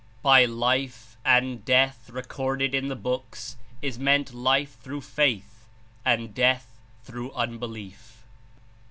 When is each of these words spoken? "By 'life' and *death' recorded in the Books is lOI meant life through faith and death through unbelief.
"By 0.23 0.45
'life' 0.45 1.15
and 1.23 1.63
*death' 1.63 2.09
recorded 2.09 2.73
in 2.73 2.87
the 2.87 2.95
Books 2.95 3.55
is 3.83 3.99
lOI 3.99 4.03
meant 4.03 4.33
life 4.33 4.75
through 4.81 5.01
faith 5.01 5.67
and 6.03 6.33
death 6.33 6.79
through 7.03 7.31
unbelief. 7.33 8.23